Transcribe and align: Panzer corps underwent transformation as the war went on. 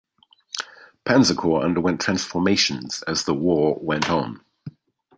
Panzer 1.05 1.37
corps 1.37 1.61
underwent 1.63 2.01
transformation 2.01 2.87
as 3.07 3.25
the 3.25 3.35
war 3.35 3.77
went 3.79 4.09
on. 4.09 4.43